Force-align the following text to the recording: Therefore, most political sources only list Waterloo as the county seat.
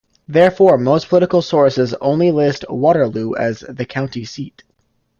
Therefore, 0.27 0.79
most 0.79 1.09
political 1.09 1.43
sources 1.43 1.93
only 2.01 2.31
list 2.31 2.65
Waterloo 2.67 3.35
as 3.35 3.59
the 3.59 3.85
county 3.85 4.25
seat. 4.25 4.63